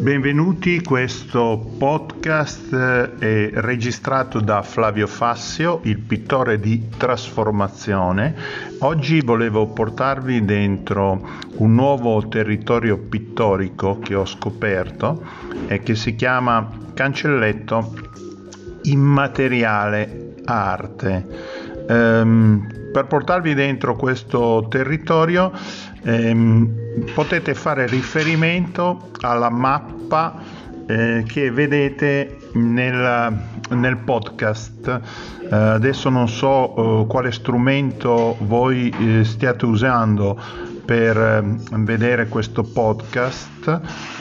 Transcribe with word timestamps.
Benvenuti, 0.00 0.80
questo 0.80 1.74
podcast 1.76 2.74
è 3.18 3.50
registrato 3.52 4.40
da 4.40 4.62
Flavio 4.62 5.06
Fassio, 5.06 5.80
il 5.82 5.98
pittore 5.98 6.58
di 6.58 6.88
trasformazione. 6.96 8.34
Oggi 8.78 9.20
volevo 9.20 9.66
portarvi 9.66 10.42
dentro 10.46 11.28
un 11.56 11.74
nuovo 11.74 12.26
territorio 12.28 12.96
pittorico 12.96 13.98
che 13.98 14.14
ho 14.14 14.24
scoperto 14.24 15.22
e 15.66 15.80
che 15.80 15.94
si 15.94 16.16
chiama 16.16 16.66
Cancelletto 16.94 17.92
Immateriale 18.84 20.36
Arte. 20.46 21.26
Um, 21.88 22.66
per 22.90 23.06
portarvi 23.06 23.54
dentro 23.54 23.94
questo 23.94 24.66
territorio 24.68 25.52
ehm, 26.02 27.04
potete 27.14 27.54
fare 27.54 27.86
riferimento 27.86 29.10
alla 29.20 29.48
mappa 29.50 29.99
eh, 30.86 31.24
che 31.26 31.50
vedete 31.50 32.38
nel, 32.54 33.38
nel 33.70 33.96
podcast. 33.98 35.00
Eh, 35.50 35.54
adesso 35.54 36.08
non 36.08 36.28
so 36.28 37.02
eh, 37.02 37.06
quale 37.06 37.32
strumento 37.32 38.36
voi 38.40 38.92
eh, 38.98 39.24
stiate 39.24 39.66
usando 39.66 40.38
per 40.84 41.16
ehm, 41.16 41.84
vedere 41.84 42.26
questo 42.26 42.64
podcast 42.64 43.80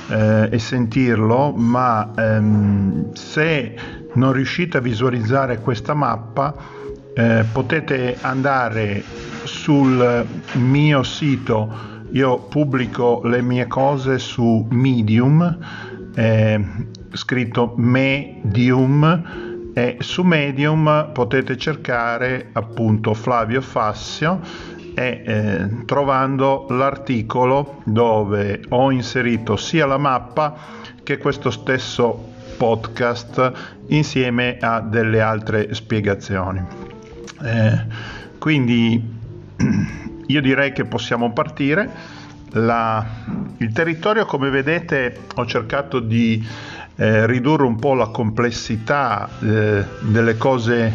eh, 0.10 0.50
e 0.52 0.60
sentirlo, 0.60 1.52
ma 1.52 2.12
ehm, 2.16 3.14
se 3.14 3.76
non 4.14 4.34
riuscite 4.34 4.78
a 4.78 4.82
visualizzare 4.82 5.62
questa 5.62 5.96
mappa, 5.96 6.54
eh, 7.16 7.44
potete 7.52 8.18
andare 8.22 9.04
sul 9.44 10.26
mio 10.54 11.04
sito, 11.04 11.98
io 12.12 12.40
pubblico 12.40 13.22
le 13.24 13.42
mie 13.42 13.68
cose 13.68 14.18
su 14.20 14.66
Medium, 14.70 15.58
eh, 16.16 16.66
scritto 17.12 17.74
Medium, 17.78 19.48
e 19.74 19.98
su 20.00 20.24
Medium 20.24 21.12
potete 21.14 21.56
cercare 21.58 22.50
appunto 22.54 23.14
Flavio 23.14 23.62
Fassio 23.62 24.40
e 24.94 25.24
eh, 25.26 25.86
trovando 25.86 26.66
l'articolo 26.70 27.82
dove 27.86 28.62
ho 28.70 28.92
inserito 28.92 29.56
sia 29.56 29.86
la 29.86 29.98
mappa 29.98 30.56
che 31.04 31.18
questo 31.18 31.52
stesso 31.52 32.34
podcast 32.58 33.52
insieme 33.88 34.58
a 34.60 34.82
delle 34.82 35.22
altre 35.22 35.74
spiegazioni. 35.74 36.62
Eh, 37.42 37.86
quindi 38.38 39.18
io 40.30 40.42
direi 40.42 40.72
che 40.72 40.86
possiamo 40.86 41.32
partire. 41.32 42.18
La, 42.52 43.06
il 43.58 43.72
territorio, 43.72 44.26
come 44.26 44.50
vedete, 44.50 45.16
ho 45.36 45.46
cercato 45.46 46.00
di 46.00 46.46
eh, 46.96 47.26
ridurre 47.26 47.64
un 47.64 47.78
po' 47.78 47.94
la 47.94 48.08
complessità 48.08 49.30
eh, 49.42 49.84
delle 50.02 50.38
cose 50.38 50.92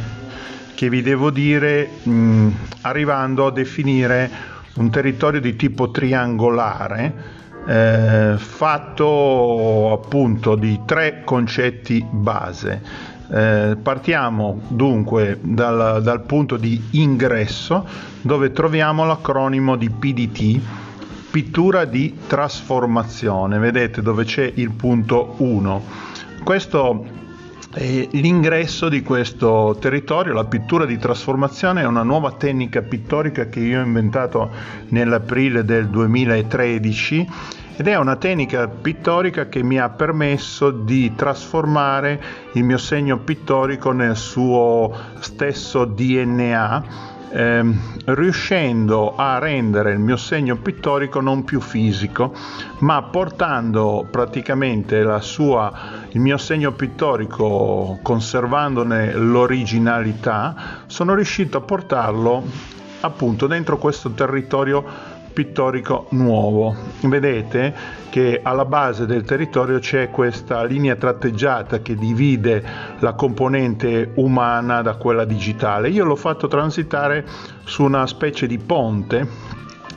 che 0.75 0.89
vi 0.89 1.03
devo 1.03 1.31
dire, 1.31 1.89
mh, 2.03 2.49
arrivando 2.83 3.47
a 3.47 3.53
definire 3.53 4.31
un 4.75 4.91
territorio 4.91 5.41
di 5.41 5.57
tipo 5.57 5.91
triangolare, 5.91 7.43
eh, 7.67 8.35
fatto 8.37 9.93
appunto 9.93 10.55
di 10.55 10.81
tre 10.85 11.23
concetti 11.25 12.05
base. 12.09 13.13
Eh, 13.31 13.77
partiamo 13.83 14.61
dunque 14.69 15.39
dal, 15.41 16.03
dal, 16.03 16.23
punto 16.23 16.57
di 16.57 16.81
ingresso 16.91 17.87
dove 18.21 18.53
troviamo 18.53 19.05
l'acronimo 19.05 19.77
di 19.77 19.89
PDT, 19.89 20.61
pittura 21.31 21.87
di 21.87 22.15
trasformazione, 22.27 23.59
vedete 23.59 24.03
dove 24.03 24.25
c'è 24.25 24.53
il 24.57 24.71
punto 24.71 25.35
1. 25.39 25.83
Questo 26.45 27.23
è 27.75 28.09
l'ingresso 28.13 28.89
di 28.89 29.03
questo 29.03 29.77
territorio, 29.81 30.33
la 30.33 30.45
pittura 30.45 30.85
di 30.85 30.97
trasformazione 30.97 31.83
è 31.83 31.87
una 31.87 32.05
nuova 32.05 32.31
tecnica 32.33 32.83
pittorica 32.83 33.49
che 33.49 33.59
io 33.59 33.81
ho 33.81 33.85
inventato 33.85 34.51
nell'aprile 34.91 35.65
del 35.65 35.89
2013 35.89 37.29
ed 37.77 37.89
è 37.89 37.97
una 37.97 38.15
tecnica 38.15 38.69
pittorica 38.69 39.49
che 39.49 39.65
mi 39.65 39.81
ha 39.81 39.91
permesso 39.91 40.71
di 40.71 41.17
trasformare 41.17 42.23
il 42.53 42.63
mio 42.63 42.79
segno 42.79 43.19
pittorico 43.19 43.91
nel 43.91 44.15
suo 44.15 44.93
stesso 45.19 45.85
DNA. 45.85 47.13
Ehm, 47.37 47.77
riuscendo 48.05 49.17
a 49.17 49.41
rendere 49.41 49.91
il 49.91 49.99
mio 49.99 50.17
segno 50.17 50.55
pittorico 50.55 51.21
non 51.21 51.43
più 51.43 51.61
fisico, 51.61 52.33
ma 52.79 53.03
portando 53.03 54.07
praticamente 54.09 55.03
sua, 55.21 55.73
il 56.11 56.21
mio 56.21 56.37
segno 56.37 56.71
pittorico, 56.71 57.99
conservandone 58.03 59.15
l'originalità, 59.15 60.85
sono 60.87 61.15
riuscito 61.17 61.59
a 61.59 61.63
portarlo 61.63 62.45
appunto 63.01 63.49
dentro 63.49 63.79
questo 63.79 64.11
territorio 64.11 64.85
pittorico 65.35 66.07
nuovo. 66.11 66.75
Vedete 67.03 67.75
che 68.09 68.41
alla 68.43 68.65
base 68.65 69.05
del 69.05 69.25
territorio 69.25 69.81
c'è 69.81 70.09
questa 70.09 70.65
linea 70.65 70.95
tratteggiata 70.95 71.81
che 71.81 71.97
divide 71.97 72.65
la 73.01 73.13
componente 73.15 74.13
umana 74.15 74.81
da 74.81 74.95
quella 74.95 75.25
digitale. 75.25 75.91
Io 75.91 76.05
l'ho 76.05 76.17
fatto 76.17 76.47
transitare 76.47 77.27
su 77.65 77.83
una 77.83 78.07
specie 78.07 78.47
di 78.47 78.59
ponte 78.59 79.29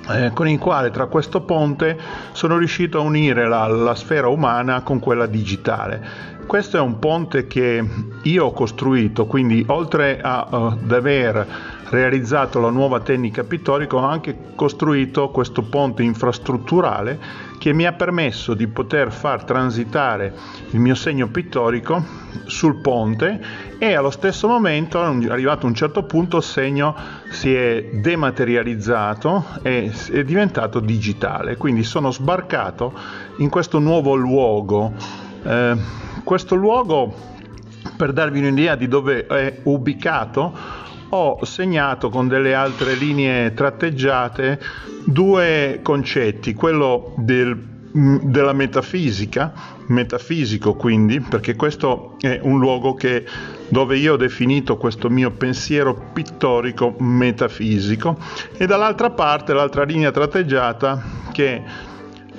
eh, 0.10 0.32
con 0.34 0.48
il 0.48 0.58
quale 0.58 0.90
tra 0.90 1.08
questo 1.08 1.42
ponte 1.42 1.98
sono 2.32 2.58
riuscito 2.58 2.98
a 2.98 3.02
unire 3.02 3.48
la, 3.48 3.68
la 3.68 3.96
sfera 3.96 4.28
umana 4.28 4.82
con 4.82 5.00
quella 5.00 5.26
digitale. 5.26 6.36
Questo 6.48 6.78
è 6.78 6.80
un 6.80 6.98
ponte 6.98 7.46
che 7.46 7.86
io 8.24 8.46
ho 8.46 8.54
costruito, 8.54 9.26
quindi 9.26 9.66
oltre 9.68 10.22
ad 10.22 10.90
aver 10.90 11.46
realizzato 11.90 12.62
la 12.62 12.70
nuova 12.70 13.02
tecnica 13.02 13.44
pittorica, 13.44 13.98
ho 13.98 14.06
anche 14.06 14.54
costruito 14.56 15.28
questo 15.28 15.64
ponte 15.64 16.04
infrastrutturale 16.04 17.20
che 17.60 17.74
mi 17.74 17.86
ha 17.86 17.92
permesso 17.92 18.54
di 18.54 18.66
poter 18.68 19.12
far 19.12 19.44
transitare 19.44 20.34
il 20.70 20.80
mio 20.80 20.96
segno 20.96 21.28
pittorico 21.28 22.02
sul 22.46 22.80
ponte 22.80 23.42
e 23.78 23.94
allo 23.94 24.10
stesso 24.10 24.48
momento, 24.48 25.02
arrivato 25.02 25.66
a 25.66 25.70
un 25.70 25.76
certo 25.76 26.04
punto, 26.04 26.38
il 26.38 26.44
segno 26.44 26.96
si 27.30 27.54
è 27.54 27.90
dematerializzato 27.92 29.44
e 29.64 29.92
è 30.12 30.24
diventato 30.24 30.80
digitale. 30.80 31.58
Quindi 31.58 31.84
sono 31.84 32.10
sbarcato 32.10 32.94
in 33.40 33.50
questo 33.50 33.80
nuovo 33.80 34.16
luogo. 34.16 34.94
Eh, 35.44 36.06
questo 36.28 36.56
luogo, 36.56 37.14
per 37.96 38.12
darvi 38.12 38.40
un'idea 38.40 38.76
di 38.76 38.90
dove 38.90 39.28
è 39.28 39.60
ubicato, 39.64 40.54
ho 41.08 41.46
segnato 41.46 42.10
con 42.10 42.28
delle 42.28 42.54
altre 42.54 42.96
linee 42.96 43.54
tratteggiate 43.54 44.60
due 45.06 45.80
concetti, 45.82 46.54
quello 46.54 47.14
del, 47.16 47.56
mm, 47.98 48.18
della 48.24 48.52
metafisica, 48.52 49.54
metafisico 49.86 50.74
quindi, 50.74 51.22
perché 51.22 51.56
questo 51.56 52.18
è 52.20 52.42
un 52.44 52.60
luogo 52.60 52.94
che, 52.94 53.26
dove 53.70 53.96
io 53.96 54.16
ho 54.16 54.18
definito 54.18 54.76
questo 54.76 55.10
mio 55.10 55.32
pensiero 55.32 56.10
pittorico 56.12 56.94
metafisico 57.00 58.18
e 58.58 58.66
dall'altra 58.66 59.12
parte 59.12 59.54
l'altra 59.54 59.84
linea 59.84 60.12
tratteggiata 60.12 61.02
che 61.32 61.64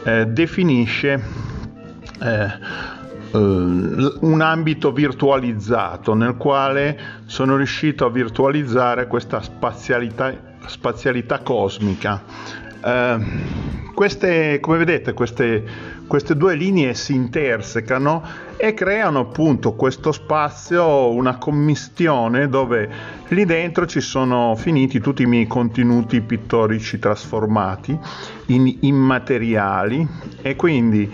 eh, 0.05 0.27
definisce 0.27 1.23
eh, 2.21 2.98
un 3.33 4.41
ambito 4.41 4.93
virtualizzato 4.93 6.15
nel 6.15 6.37
quale 6.37 6.99
sono 7.27 7.57
riuscito 7.57 8.07
a 8.07 8.11
virtualizzare 8.11 9.07
questa 9.07 9.43
spazialità, 9.43 10.33
spazialità 10.67 11.41
cosmica. 11.41 12.23
Uh, 12.81 13.93
queste, 13.93 14.61
come 14.61 14.79
vedete, 14.79 15.13
queste, 15.13 15.65
queste 16.07 16.37
due 16.37 16.55
linee 16.55 16.95
si 16.95 17.15
intersecano 17.15 18.23
e 18.57 18.73
creano 18.73 19.19
appunto 19.19 19.73
questo 19.73 20.13
spazio, 20.13 21.11
una 21.11 21.37
commistione 21.37 22.49
dove 22.49 22.89
lì 23.29 23.45
dentro 23.45 23.87
ci 23.87 24.01
sono 24.01 24.55
finiti 24.57 25.01
tutti 25.01 25.23
i 25.23 25.27
miei 25.27 25.47
contenuti 25.47 26.21
pittorici 26.21 26.99
trasformati 26.99 27.99
in 28.47 28.79
immateriali 28.81 30.07
e 30.41 30.57
quindi 30.57 31.11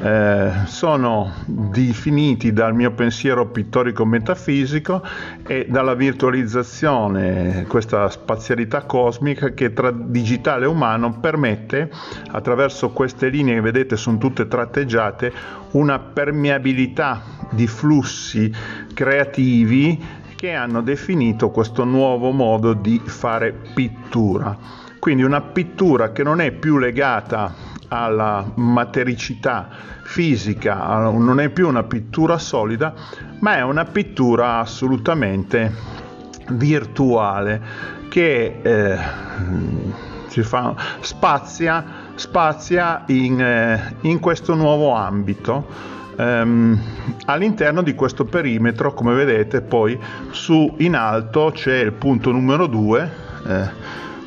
eh, 0.00 0.50
sono 0.64 1.32
definiti 1.44 2.52
dal 2.52 2.74
mio 2.74 2.92
pensiero 2.92 3.46
pittorico 3.48 4.06
metafisico 4.06 5.02
e 5.46 5.66
dalla 5.68 5.94
virtualizzazione, 5.94 7.66
questa 7.68 8.08
spazialità 8.08 8.82
cosmica 8.82 9.50
che 9.50 9.72
tra 9.74 9.90
digitale 9.90 10.64
e 10.64 10.68
umano 10.68 11.18
permette 11.20 11.90
attraverso 12.30 12.90
queste 12.90 13.28
linee 13.28 13.54
che 13.54 13.60
vedete 13.60 13.96
sono 13.96 14.16
tutte 14.16 14.48
tratteggiate 14.48 15.32
una 15.72 15.98
permeabilità 15.98 17.22
di 17.50 17.66
flussi 17.66 18.50
creativi 18.94 20.02
che 20.38 20.54
hanno 20.54 20.82
definito 20.82 21.50
questo 21.50 21.82
nuovo 21.82 22.30
modo 22.30 22.72
di 22.72 23.02
fare 23.04 23.52
pittura. 23.74 24.56
Quindi 25.00 25.24
una 25.24 25.40
pittura 25.40 26.12
che 26.12 26.22
non 26.22 26.40
è 26.40 26.52
più 26.52 26.78
legata 26.78 27.52
alla 27.88 28.48
matericità 28.54 29.68
fisica, 30.04 31.10
non 31.10 31.40
è 31.40 31.48
più 31.48 31.66
una 31.66 31.82
pittura 31.82 32.38
solida, 32.38 32.94
ma 33.40 33.56
è 33.56 33.62
una 33.62 33.84
pittura 33.84 34.60
assolutamente 34.60 35.74
virtuale 36.50 37.60
che 38.08 38.60
eh, 38.62 38.96
fa, 40.44 40.76
spazia, 41.00 41.84
spazia 42.14 43.02
in, 43.08 43.40
eh, 43.40 43.96
in 44.02 44.20
questo 44.20 44.54
nuovo 44.54 44.94
ambito. 44.94 45.96
Um, 46.18 46.76
all'interno 47.26 47.80
di 47.80 47.94
questo 47.94 48.24
perimetro, 48.24 48.92
come 48.92 49.14
vedete, 49.14 49.60
poi 49.60 49.96
su 50.30 50.74
in 50.78 50.96
alto 50.96 51.52
c'è 51.54 51.76
il 51.76 51.92
punto 51.92 52.32
numero 52.32 52.66
2. 52.66 53.10
Eh, 53.46 53.68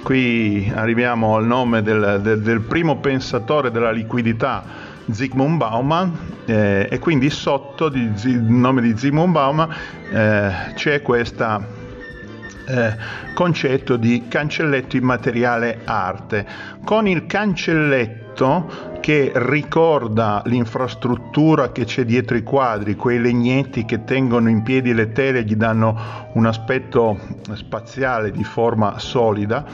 qui 0.01 0.71
arriviamo 0.73 1.35
al 1.35 1.45
nome 1.45 1.81
del, 1.81 2.21
del, 2.23 2.41
del, 2.41 2.61
primo 2.61 2.99
pensatore 2.99 3.71
della 3.71 3.91
liquidità, 3.91 4.63
Zygmunt 5.11 5.57
Bauman, 5.57 6.17
eh, 6.45 6.87
e 6.89 6.99
quindi 6.99 7.29
sotto 7.29 7.87
il 7.87 8.39
nome 8.39 8.81
di 8.81 8.97
Zygmunt 8.97 9.31
Bauman 9.33 9.75
eh, 10.11 10.51
c'è 10.73 11.01
questo 11.01 11.43
eh, 12.67 12.95
concetto 13.33 13.97
di 13.97 14.29
cancelletto 14.29 14.95
immateriale 14.95 15.81
arte. 15.83 16.47
Con 16.85 17.05
il 17.05 17.25
cancelletto 17.25 18.20
che 19.01 19.31
ricorda 19.35 20.41
l'infrastruttura 20.45 21.71
che 21.71 21.85
c'è 21.85 22.05
dietro 22.05 22.37
i 22.37 22.43
quadri, 22.43 22.95
quei 22.95 23.19
legnetti 23.19 23.85
che 23.85 24.03
tengono 24.03 24.49
in 24.49 24.63
piedi 24.63 24.93
le 24.93 25.11
tele 25.11 25.43
gli 25.43 25.55
danno 25.55 26.29
un 26.33 26.45
aspetto 26.45 27.17
spaziale 27.53 28.31
di 28.31 28.43
forma 28.43 28.97
solida. 28.99 29.65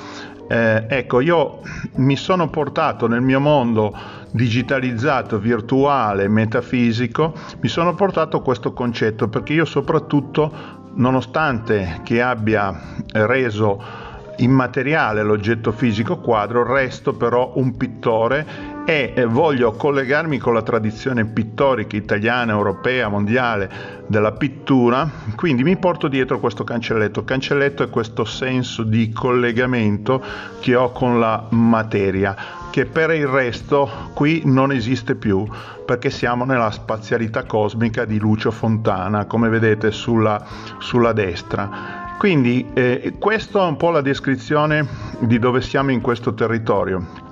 Eh, 0.49 0.85
ecco, 0.87 1.19
io 1.19 1.59
mi 1.95 2.15
sono 2.15 2.49
portato 2.49 3.07
nel 3.07 3.21
mio 3.21 3.39
mondo 3.39 3.95
digitalizzato, 4.31 5.39
virtuale, 5.39 6.27
metafisico, 6.27 7.33
mi 7.59 7.67
sono 7.67 7.93
portato 7.95 8.41
questo 8.41 8.73
concetto 8.73 9.27
perché 9.27 9.53
io 9.53 9.65
soprattutto, 9.65 10.51
nonostante 10.93 11.99
che 12.03 12.21
abbia 12.21 12.79
reso 13.11 14.06
immateriale 14.37 15.23
l'oggetto 15.23 15.71
fisico 15.71 16.17
quadro, 16.17 16.65
resto 16.65 17.13
però 17.13 17.53
un 17.55 17.77
pittore 17.77 18.75
e 18.85 19.11
eh, 19.15 19.25
voglio 19.25 19.73
collegarmi 19.73 20.37
con 20.37 20.53
la 20.53 20.61
tradizione 20.61 21.25
pittorica 21.25 21.97
italiana, 21.97 22.53
europea, 22.53 23.09
mondiale 23.09 24.05
della 24.07 24.31
pittura, 24.31 25.09
quindi 25.35 25.63
mi 25.63 25.75
porto 25.75 26.07
dietro 26.07 26.39
questo 26.39 26.63
cancelletto. 26.63 27.25
Cancelletto 27.25 27.83
è 27.83 27.89
questo 27.89 28.23
senso 28.23 28.83
di 28.83 29.11
collegamento 29.11 30.23
che 30.61 30.75
ho 30.75 30.91
con 30.93 31.19
la 31.19 31.47
materia, 31.49 32.35
che 32.71 32.85
per 32.85 33.11
il 33.11 33.27
resto 33.27 33.89
qui 34.13 34.43
non 34.45 34.71
esiste 34.71 35.15
più, 35.15 35.45
perché 35.85 36.09
siamo 36.09 36.45
nella 36.45 36.71
spazialità 36.71 37.43
cosmica 37.43 38.05
di 38.05 38.17
Lucio 38.19 38.51
Fontana, 38.51 39.25
come 39.25 39.49
vedete 39.49 39.91
sulla, 39.91 40.41
sulla 40.79 41.11
destra. 41.11 42.06
Quindi 42.17 42.65
eh, 42.73 43.13
questa 43.19 43.59
è 43.59 43.67
un 43.67 43.77
po' 43.77 43.91
la 43.91 44.01
descrizione 44.01 44.87
di 45.19 45.37
dove 45.37 45.61
siamo 45.61 45.91
in 45.91 46.01
questo 46.01 46.33
territorio. 46.33 47.25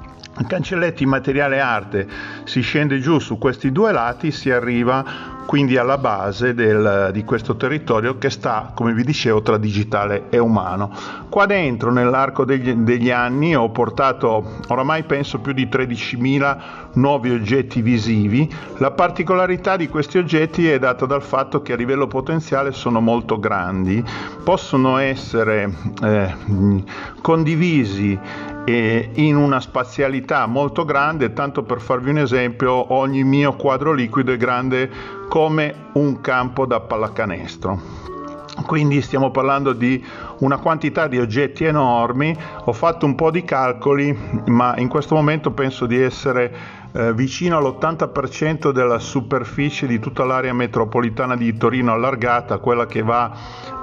Cancelletti 0.48 1.06
materiale 1.06 1.60
arte 1.60 2.08
si 2.44 2.62
scende 2.62 3.00
giù 3.00 3.18
su 3.20 3.38
questi 3.38 3.72
due 3.72 3.92
lati, 3.92 4.32
si 4.32 4.52
arriva 4.52 5.35
quindi 5.56 5.78
alla 5.78 5.98
base 5.98 6.54
del, 6.54 7.12
di 7.14 7.24
questo 7.24 7.56
territorio 7.56 8.18
che 8.18 8.30
sta, 8.30 8.74
come 8.76 8.92
vi 8.92 9.06
dicevo, 9.06 9.42
tra 9.42 9.58
digitale 9.58 10.26
e 10.30 10.38
umano. 10.38 10.92
Qua 11.30 11.46
dentro, 11.46 11.94
nell'arco 11.94 12.44
degli, 12.44 12.74
degli 12.74 13.10
anni, 13.10 13.56
ho 13.56 13.70
portato 13.70 14.58
oramai 14.68 15.04
penso 15.04 15.40
più 15.40 15.54
di 15.54 15.68
13.000 15.68 16.58
nuovi 16.96 17.32
oggetti 17.32 17.82
visivi. 17.82 18.54
La 18.80 18.92
particolarità 18.92 19.78
di 19.78 19.88
questi 19.88 20.18
oggetti 20.18 20.68
è 20.68 20.78
data 20.78 21.06
dal 21.06 21.24
fatto 21.24 21.62
che 21.62 21.72
a 21.72 21.78
livello 21.78 22.08
potenziale 22.08 22.74
sono 22.74 23.00
molto 23.00 23.40
grandi, 23.40 24.04
possono 24.44 24.98
essere 24.98 25.74
eh, 26.04 26.36
condivisi 27.22 28.20
in 28.66 29.36
una 29.36 29.60
spazialità 29.60 30.46
molto 30.48 30.86
grande, 30.86 31.34
tanto 31.34 31.64
per 31.64 31.80
farvi 31.80 32.10
un 32.10 32.18
esempio, 32.20 32.94
ogni 32.94 33.24
mio 33.24 33.56
quadro 33.56 33.94
liquido 33.94 34.32
è 34.32 34.38
grande 34.38 34.90
come 35.30 35.90
un 35.94 36.22
campo 36.22 36.66
da 36.66 36.80
pallacanestro. 36.80 38.04
Quindi 38.66 39.02
stiamo 39.02 39.32
parlando 39.32 39.74
di 39.74 40.04
una 40.40 40.58
quantità 40.58 41.08
di 41.08 41.20
oggetti 41.20 41.66
enormi, 41.66 42.36
ho 42.64 42.74
fatto 42.74 43.06
un 43.06 43.14
po' 43.14 43.30
di 43.30 43.44
calcoli, 43.44 44.18
ma 44.46 44.76
in 44.78 44.88
questo 44.88 45.14
momento 45.14 45.52
penso 45.52 45.86
di 45.86 46.02
essere 46.02 46.84
eh, 46.94 47.14
vicino 47.14 47.58
all'80% 47.58 48.72
della 48.72 49.00
superficie 49.00 49.86
di 49.86 50.00
tutta 50.00 50.24
l'area 50.24 50.54
metropolitana 50.54 51.36
di 51.36 51.56
Torino 51.58 51.92
allargata, 51.92 52.60
quella 52.60 52.86
che 52.86 53.02
va 53.04 53.32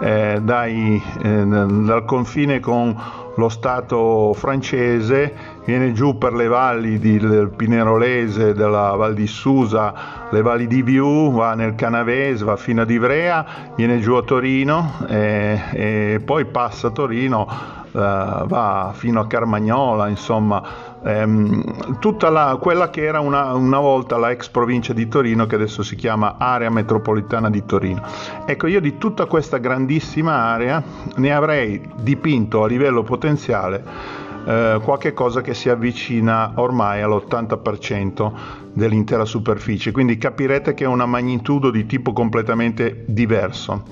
eh, 0.00 0.40
dai, 0.43 1.00
eh, 1.23 1.44
dal 1.44 2.05
confine 2.06 2.58
con 2.58 2.99
lo 3.37 3.49
Stato 3.49 4.32
francese, 4.34 5.34
viene 5.64 5.93
giù 5.93 6.19
per 6.19 6.34
le 6.34 6.46
valli 6.46 6.99
del 6.99 7.52
Pinerolese, 7.55 8.52
della 8.55 8.94
Val 8.94 9.14
di 9.14 9.26
Susa, 9.26 9.94
le 10.31 10.43
valli 10.43 10.67
di 10.67 10.82
Viù, 10.82 11.32
va 11.32 11.55
nel 11.55 11.75
Canavese, 11.75 12.44
va 12.44 12.56
fino 12.56 12.82
ad 12.82 12.90
Ivrea, 12.90 13.44
viene 13.76 14.00
giù 14.00 14.14
a 14.14 14.23
Torino 14.23 15.05
e, 15.08 15.61
e 15.73 16.23
poi 16.25 16.44
passa 16.44 16.90
Torino, 16.90 17.49
uh, 17.90 17.99
va 18.46 18.93
fino 18.94 19.20
a 19.20 19.26
Carmagnola, 19.26 20.08
insomma 20.08 20.90
ehm, 21.05 21.99
tutta 21.99 22.29
la, 22.31 22.59
quella 22.61 22.91
che 22.91 23.05
era 23.05 23.21
una, 23.21 23.55
una, 23.55 23.79
volta 23.79 24.17
la 24.17 24.31
ex 24.31 24.49
provincia 24.49 24.93
di 24.93 25.09
Torino 25.09 25.47
che 25.47 25.55
adesso 25.55 25.83
si 25.83 25.97
chiama 25.97 26.37
area 26.39 26.71
metropolitana 26.71 27.51
di 27.51 27.65
Torino. 27.65 28.03
Ecco, 28.47 28.67
io 28.67 28.81
di 28.81 28.99
tutta 28.99 29.27
questa 29.27 29.59
grandissima 29.59 30.33
area 30.33 30.83
ne 31.17 31.35
avrei 31.35 31.81
dipinto 32.01 32.63
a 32.65 32.67
livello 32.67 33.03
potenziale 33.03 34.31
eh, 34.45 34.81
qualche 34.83 35.13
cosa 35.13 35.41
che 35.41 35.55
si 35.55 35.69
avvicina 35.69 36.53
ormai 36.57 37.03
all'80% 37.03 38.33
dell'intera 38.73 39.25
superficie, 39.25 39.93
quindi 39.93 40.19
capirete 40.19 40.75
che 40.75 40.85
è 40.85 40.89
una 40.89 41.07
magnitudo 41.07 41.71
di 41.71 41.87
tipo 41.87 42.13
completamente 42.13 43.05
diverso. 43.07 43.85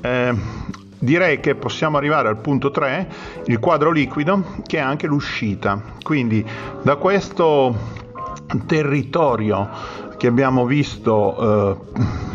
Eh, 0.00 0.34
direi 1.04 1.38
che 1.38 1.54
possiamo 1.54 1.98
arrivare 1.98 2.28
al 2.28 2.38
punto 2.38 2.70
3, 2.70 3.08
il 3.46 3.58
quadro 3.60 3.90
liquido, 3.90 4.42
che 4.66 4.78
è 4.78 4.80
anche 4.80 5.06
l'uscita. 5.06 5.80
Quindi 6.02 6.44
da 6.82 6.96
questo 6.96 8.02
territorio 8.66 9.68
che 10.16 10.26
abbiamo 10.26 10.64
visto 10.64 11.36
eh, 11.36 11.76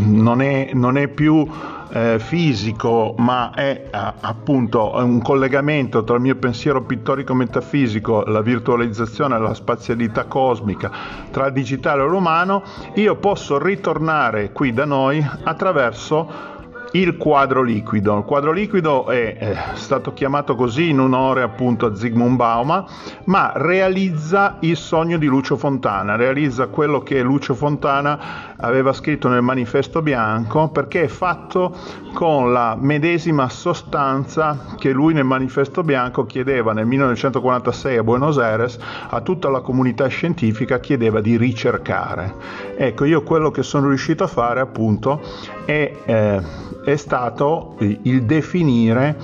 non, 0.06 0.42
è, 0.42 0.72
non, 0.74 0.98
è, 0.98 1.08
più 1.08 1.48
eh, 1.92 2.20
fisico, 2.20 3.16
ma 3.18 3.52
è 3.54 3.88
appunto 3.92 4.92
un 4.96 5.22
collegamento 5.22 6.04
tra 6.04 6.16
il 6.16 6.22
mio 6.22 6.36
pensiero 6.36 6.84
pittorico 6.84 7.34
metafisico, 7.34 8.24
la 8.26 8.42
virtualizzazione 8.42 9.40
la 9.40 9.54
spazialità 9.54 10.26
cosmica, 10.26 10.92
tra 11.32 11.48
il 11.48 11.54
digitale 11.54 12.04
e 12.04 12.08
l'umano, 12.08 12.64
io 12.96 13.16
posso 13.16 13.58
ritornare 13.58 14.52
qui 14.52 14.74
da 14.74 14.86
noi 14.86 15.26
attraverso 15.44 16.58
il 16.94 17.18
quadro 17.18 17.62
liquido. 17.62 18.18
Il 18.18 18.24
quadro 18.24 18.52
liquido 18.52 19.08
è, 19.08 19.38
è 19.38 19.58
stato 19.74 20.14
chiamato 20.14 20.56
così 20.56 20.90
in 20.90 21.00
onore 21.00 21.42
appunto 21.42 21.86
a 21.86 21.96
Zygmunt 21.96 22.36
Bauman, 22.36 22.86
ma 23.26 23.52
realizza 23.56 24.58
il 24.62 24.78
sogno 24.78 25.18
di 25.18 25.28
Lucio 25.28 25.58
Fontana, 25.58 26.16
realizza 26.16 26.68
quello 26.68 27.02
che 27.02 27.22
Lucio 27.22 27.54
Fontana 27.54 28.56
aveva 28.58 28.94
scritto 28.94 29.28
nel 29.30 29.42
manifesto 29.42 30.02
bianco 30.02 30.70
perché 30.70 31.04
è 31.04 31.08
fatto 31.08 31.76
con 32.14 32.52
la 32.52 32.76
medesima 32.80 33.50
sostanza 33.50 34.76
che 34.78 34.92
lui 34.92 35.14
nel 35.14 35.24
manifesto 35.24 35.84
bianco 35.84 36.26
chiedeva 36.26 36.74
nel 36.74 36.86
1946 36.86 37.98
a 37.98 38.04
Buenos 38.04 38.38
Aires 38.38 38.78
a 39.10 39.22
tutta 39.22 39.50
la 39.50 39.62
comunità 39.62 40.08
scientifica 40.08 40.80
chiedeva 40.80 41.22
di 41.22 41.38
ricercare. 41.38 42.34
Ecco, 42.78 43.06
io 43.06 43.22
quello 43.22 43.52
che 43.52 43.64
sono 43.64 43.88
riuscito 43.88 44.24
a 44.24 44.28
fare 44.28 44.60
appunto 44.60 45.22
è 45.70 45.92
eh, 46.06 46.68
è 46.84 46.96
stato 46.96 47.76
il 47.80 48.24
definire 48.24 49.16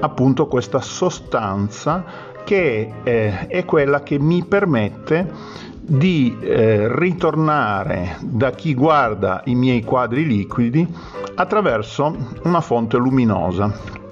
appunto 0.00 0.46
questa 0.46 0.80
sostanza 0.80 2.04
che 2.44 2.92
eh, 3.02 3.46
è 3.46 3.64
quella 3.64 4.02
che 4.02 4.18
mi 4.18 4.44
permette 4.44 5.62
di 5.80 6.36
eh, 6.40 6.88
ritornare 6.98 8.16
da 8.20 8.50
chi 8.50 8.74
guarda 8.74 9.42
i 9.44 9.54
miei 9.54 9.82
quadri 9.84 10.26
liquidi 10.26 10.86
attraverso 11.34 12.16
una 12.42 12.60
fonte 12.60 12.96
luminosa. 12.96 14.02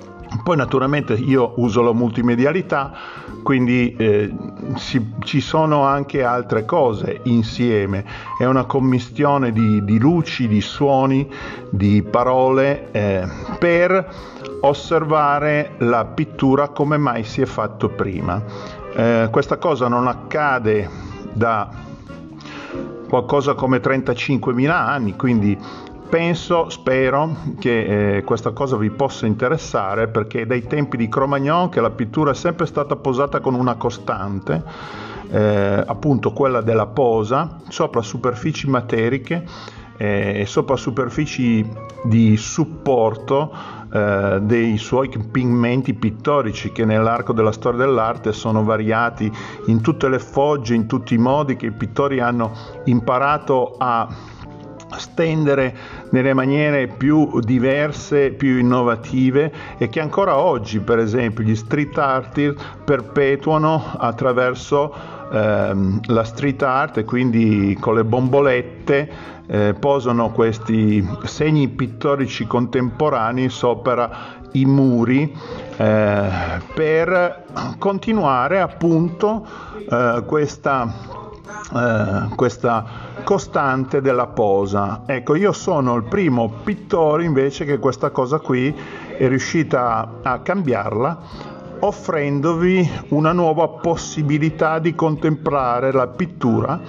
Poi 0.42 0.56
naturalmente 0.56 1.14
io 1.14 1.52
uso 1.56 1.82
la 1.82 1.92
multimedialità, 1.92 2.92
quindi 3.42 3.94
eh, 3.96 4.32
si, 4.76 5.14
ci 5.20 5.40
sono 5.40 5.84
anche 5.84 6.22
altre 6.22 6.64
cose 6.64 7.20
insieme, 7.24 8.04
è 8.38 8.44
una 8.44 8.64
commistione 8.64 9.52
di, 9.52 9.84
di 9.84 9.98
luci, 9.98 10.48
di 10.48 10.60
suoni, 10.60 11.30
di 11.70 12.02
parole 12.02 12.90
eh, 12.92 13.28
per 13.58 14.30
osservare 14.60 15.74
la 15.78 16.04
pittura 16.04 16.68
come 16.68 16.96
mai 16.96 17.24
si 17.24 17.40
è 17.42 17.46
fatto 17.46 17.88
prima. 17.88 18.42
Eh, 18.94 19.28
questa 19.30 19.56
cosa 19.58 19.88
non 19.88 20.06
accade 20.06 20.88
da 21.32 21.68
qualcosa 23.08 23.54
come 23.54 23.78
35.000 23.78 24.70
anni, 24.70 25.16
quindi 25.16 25.58
penso, 26.12 26.68
spero 26.68 27.36
che 27.58 28.16
eh, 28.16 28.22
questa 28.22 28.50
cosa 28.50 28.76
vi 28.76 28.90
possa 28.90 29.24
interessare 29.24 30.08
perché 30.08 30.44
dai 30.44 30.66
tempi 30.66 30.98
di 30.98 31.08
Cro-Magnon 31.08 31.70
che 31.70 31.80
la 31.80 31.88
pittura 31.88 32.32
è 32.32 32.34
sempre 32.34 32.66
stata 32.66 32.96
posata 32.96 33.40
con 33.40 33.54
una 33.54 33.76
costante, 33.76 34.62
eh, 35.30 35.82
appunto 35.86 36.34
quella 36.34 36.60
della 36.60 36.84
posa, 36.84 37.60
sopra 37.66 38.02
superfici 38.02 38.68
materiche 38.68 39.42
eh, 39.96 40.40
e 40.40 40.44
sopra 40.44 40.76
superfici 40.76 41.66
di 42.04 42.36
supporto 42.36 43.50
eh, 43.90 44.40
dei 44.42 44.76
suoi 44.76 45.08
pigmenti 45.08 45.94
pittorici 45.94 46.72
che 46.72 46.84
nell'arco 46.84 47.32
della 47.32 47.52
storia 47.52 47.86
dell'arte 47.86 48.34
sono 48.34 48.62
variati 48.64 49.32
in 49.68 49.80
tutte 49.80 50.10
le 50.10 50.18
fogge, 50.18 50.74
in 50.74 50.86
tutti 50.86 51.14
i 51.14 51.18
modi 51.18 51.56
che 51.56 51.66
i 51.66 51.72
pittori 51.72 52.20
hanno 52.20 52.52
imparato 52.84 53.76
a 53.78 54.06
stendere 54.98 55.74
nelle 56.10 56.34
maniere 56.34 56.86
più 56.86 57.40
diverse, 57.40 58.30
più 58.30 58.58
innovative 58.58 59.52
e 59.78 59.88
che 59.88 60.00
ancora 60.00 60.36
oggi, 60.36 60.80
per 60.80 60.98
esempio, 60.98 61.44
gli 61.44 61.54
street 61.54 61.96
artist 61.98 62.56
perpetuano 62.84 63.82
attraverso 63.96 64.94
ehm, 65.32 66.00
la 66.06 66.24
street 66.24 66.62
art 66.62 66.98
e 66.98 67.04
quindi 67.04 67.76
con 67.80 67.94
le 67.94 68.04
bombolette 68.04 69.10
eh, 69.46 69.74
posano 69.78 70.30
questi 70.30 71.06
segni 71.24 71.68
pittorici 71.68 72.46
contemporanei 72.46 73.48
sopra 73.48 74.40
i 74.52 74.64
muri 74.64 75.34
eh, 75.76 76.28
per 76.74 77.44
continuare 77.78 78.60
appunto 78.60 79.46
eh, 79.90 80.22
questa, 80.26 80.92
eh, 81.74 82.34
questa 82.34 83.10
costante 83.22 84.00
della 84.00 84.26
posa. 84.26 85.02
Ecco, 85.06 85.34
io 85.34 85.52
sono 85.52 85.94
il 85.96 86.04
primo 86.04 86.52
pittore 86.62 87.24
invece 87.24 87.64
che 87.64 87.78
questa 87.78 88.10
cosa 88.10 88.38
qui 88.38 88.74
è 89.16 89.28
riuscita 89.28 90.20
a 90.22 90.40
cambiarla 90.40 91.50
offrendovi 91.84 92.88
una 93.08 93.32
nuova 93.32 93.66
possibilità 93.68 94.78
di 94.78 94.94
contemplare 94.94 95.90
la 95.90 96.06
pittura 96.06 96.80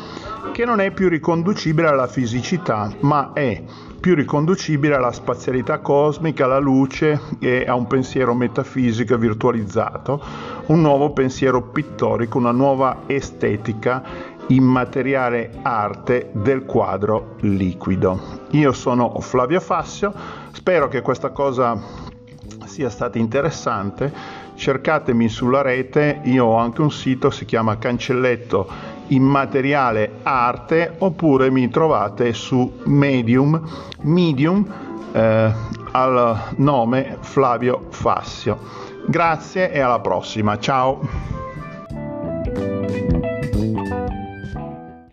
che 0.52 0.66
non 0.66 0.80
è 0.80 0.92
più 0.92 1.10
riconducibile 1.10 1.88
alla 1.88 2.06
fisicità, 2.06 2.92
ma 3.00 3.34
è 3.34 3.64
più 4.00 4.14
riconducibile 4.16 4.96
alla 4.96 5.14
spazialità 5.14 5.80
cosmica, 5.80 6.44
alla 6.44 6.60
luce 6.60 7.22
e 7.40 7.64
a 7.66 7.74
un 7.74 7.88
pensiero 7.88 8.36
metafisico 8.36 9.18
virtualizzato, 9.18 10.22
un 10.66 10.82
nuovo 10.82 11.12
pensiero 11.12 11.62
pittorico, 11.62 12.38
una 12.38 12.52
nuova 12.52 13.04
estetica 13.08 14.04
immateriale 14.48 15.52
arte 15.62 16.30
del 16.34 16.66
quadro 16.66 17.36
liquido. 17.42 18.42
Io 18.52 18.72
sono 18.72 19.20
Flavio 19.20 19.60
Fassio, 19.60 20.14
spero 20.52 20.88
che 20.88 21.02
questa 21.02 21.30
cosa 21.30 21.80
sia 22.66 22.90
stata 22.90 23.18
interessante 23.18 24.42
cercatemi 24.56 25.30
sulla 25.30 25.62
rete, 25.62 26.22
io 26.24 26.46
ho 26.46 26.58
anche 26.58 26.82
un 26.82 26.92
sito, 26.92 27.30
si 27.30 27.46
chiama 27.46 27.78
Cancelletto 27.78 28.68
Immateriale 29.08 30.20
Arte, 30.24 30.96
oppure 31.00 31.50
mi 31.50 31.70
trovate 31.70 32.34
su 32.34 32.80
Medium, 32.86 33.62
Medium 34.02 34.66
eh, 35.12 35.54
al 35.92 36.40
nome 36.58 37.18
Flavio 37.22 37.88
Fassio. 37.90 38.58
Grazie 39.06 39.72
e 39.72 39.80
alla 39.80 40.00
prossima, 40.00 40.58
ciao! 40.58 41.43